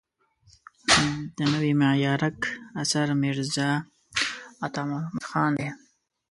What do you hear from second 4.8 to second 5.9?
محمد خان دی.